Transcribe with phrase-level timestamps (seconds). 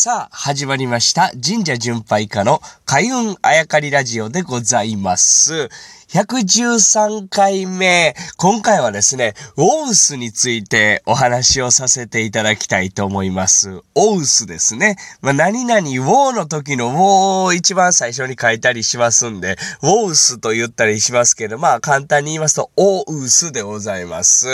[0.00, 1.32] さあ、始まりました。
[1.44, 5.68] 神社巡拝家の開運あやかりラジオでございます。
[6.10, 8.14] 113回目。
[8.36, 13.82] 今回はですね、オウスについてお話をさせていただきたいと思います。
[13.96, 14.94] オウスですね。
[15.20, 24.46] まあ、何々、ウォーの時のウォーを一番最初に書いたりしますんで、ウォウスと言ったりしますけど、まあ、簡単に言いますと、オウスでございます。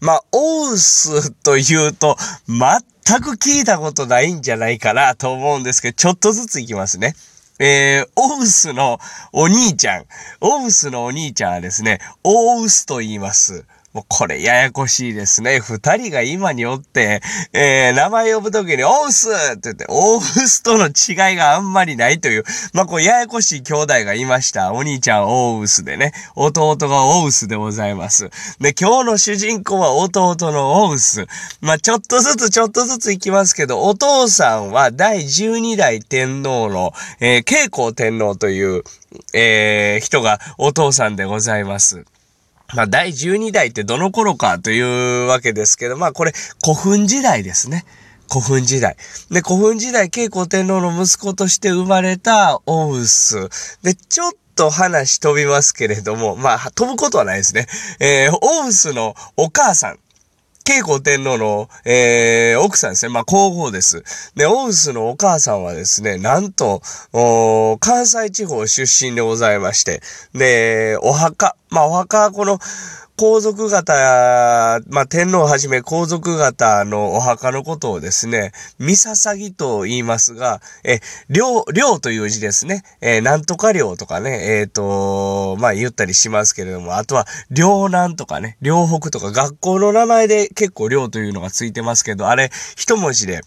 [0.00, 2.16] まあ、オウスというと、
[2.48, 2.58] 全
[3.08, 7.14] 全く聞いたことないんじゃないかなと思うんですけど、ちょっとずついきますね。
[7.58, 8.98] えー、オウスの
[9.32, 10.04] お兄ちゃん。
[10.42, 13.64] オウスのお兄ちゃんはですね、オウスと言います。
[13.94, 15.60] もうこれややこしいですね。
[15.60, 17.22] 二人が今におって、
[17.54, 24.74] えー、名前呼ぶときに、オウスって言って、オウスとの違いがあんまりないという、まあ、こうややこしい兄弟がいました。
[24.74, 28.28] お兄ちゃんオウスでね、弟がオウスでございます。
[28.60, 31.26] で、今日の主人公は弟のオウス。
[31.62, 38.82] まあ、ちょっとずつちょっとずついきますけど、お父さんは第12代天皇の、えー、慶光天皇という、
[39.32, 42.04] えー、人がお父さんでございます。
[42.74, 47.84] まあ、第12代ってどの頃かというわけですけど、まあ、これ、古墳時代ですね。
[48.30, 48.96] 古墳時代。
[49.30, 53.48] で、古墳時代、慶光天皇の息子として生まれたオウス。
[53.82, 57.66] で、ちょっと話飛びますけれども、まあ、飛ぶことはないですね。
[58.00, 59.98] えー、オウスのお母さん。
[60.68, 63.10] 慶光天皇の、えー、奥さんですね。
[63.10, 64.02] まあ、皇后です。
[64.36, 66.82] で、オウスのお母さんはですね、なんと、
[67.80, 70.02] 関西地方出身でございまして、
[70.34, 72.58] で、お墓、まあ、お墓はこの、
[73.18, 82.84] 皇族方、まあ、天皇をはじめ皇族方のお墓のことをですね、ミササギと言いますが、え、領、領という字ですね。
[83.00, 93.40] え、なんとか領とかね、えっ、ー、と、まあ、言ったりしますけれども、あとは、領南とかね、領北とか学校の名前で結構領というのがついてますけど、あれ、一文字で、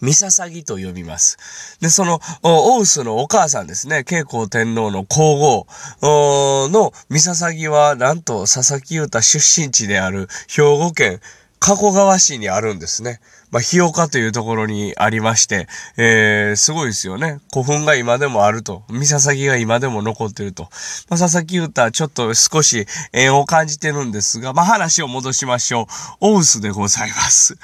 [0.00, 1.78] ミササギと呼びます。
[1.80, 5.66] で、その、オウスのお母さんですね、慶光天皇の皇
[6.00, 11.20] 后のミササギは、なんと佐々木優太出身地である兵庫県
[11.66, 13.18] 加古川市にあるんですね。
[13.50, 15.66] まあ、日岡というところにありまして、
[15.96, 17.40] えー、すごいですよね。
[17.52, 18.84] 古墳が今でもあると。
[18.88, 20.68] ミササギが今でも残ってると。
[21.10, 25.88] まあ、佐々木優太はちょっと少し縁を感じてるんですが、まあ、話を戻しましょ
[26.22, 26.34] う。
[26.34, 27.58] オウスでございます。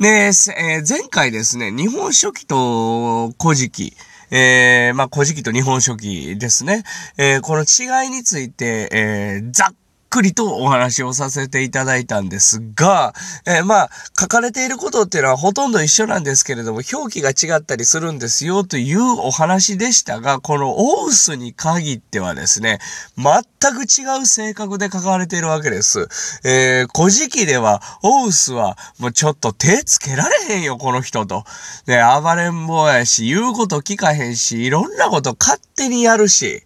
[0.00, 3.96] で、えー、前回ですね、日本書紀と古事記、
[4.32, 6.82] えー、まあ、古事記と日本書紀ですね。
[7.16, 9.74] えー、この違いについて、えー、ざっ
[10.16, 13.12] くりとお話をさせていただいたんですが、
[13.46, 22.78] えー、まあ、書かれていることっていうのはほとんど一緒なんですけれども、表記が違ったりするんですよというお話でしたが、このオウスに限ってはですね、
[23.18, 26.08] 全く違う性格で書かれているわけです。
[26.44, 31.44] えー、古事記では、オウスはもうちょっと手つけられへんよ、この人と。
[31.84, 36.62] で、暴れん坊やし、言うこと聞かへんし、いろんなこと勝手にやるし、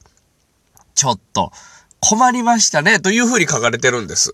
[0.95, 1.51] ちょっと、
[2.01, 4.33] 困りましたね、というふうに書かれてるんです。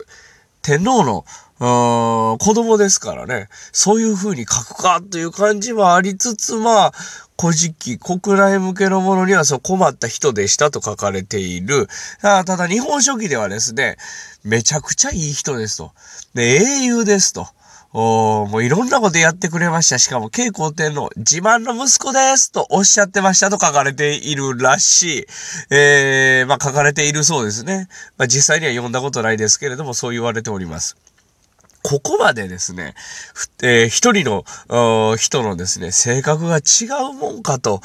[0.63, 1.25] 天皇の、
[1.59, 6.93] 子供ですからね、そういうふうに書くかという感じもありつつ、まあ、
[7.41, 11.89] 古事記、国内向けのものにはそう困った人でしたと書かれている。
[12.21, 13.97] ただ、日本書紀ではですね、
[14.43, 15.93] めちゃくちゃいい人ですと。
[16.35, 17.49] で、英雄ですと。
[17.99, 19.99] おもういろんなことやってくれました。
[19.99, 25.27] しかも、慶光天の、自慢の息子ですとおっしゃってましたと書かれているらしい。
[25.71, 27.89] えー、まあ書かれているそうですね。
[28.19, 30.95] まあ実際には読んだことないですけれども、そう言われております。
[31.89, 32.95] ここまでですね、
[33.63, 34.45] えー、一人の
[35.17, 37.81] 人のですね、性格が違うもんかと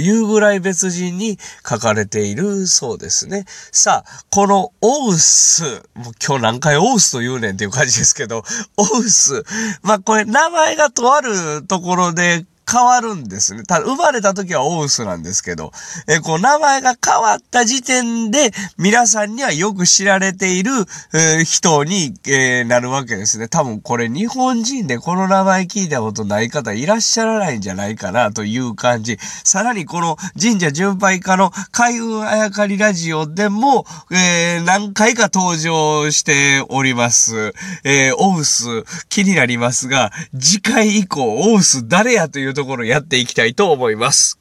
[0.00, 3.44] いうぐらい別人に書かれているそうですね。
[3.70, 5.62] さあ、このオウス、
[5.94, 8.42] もう今日何回オウスと言うねんっていう感じですけど、
[8.76, 9.44] オウス、
[9.82, 13.64] まあこれ名前がとあるところで変わるんですね。
[13.64, 15.72] ただ、生まれた時はオウスなんですけど、
[16.08, 20.72] えこう、名前が変わった時点で、皆さんにはよく知られている、
[21.12, 23.48] えー、人に、えー、なるわけですね。
[23.48, 29.18] 多分これ日本人でこの名前聞いたことない方いらっしゃらないんじゃないかなという感じ。
[29.44, 37.52] さらにこの神社巡拝家の開運あやかりラジオでも、え、何回か登場しております。
[37.84, 44.38] え、オウス気になりますが、次回以降、オウス誰やというところやっていきたいと思います。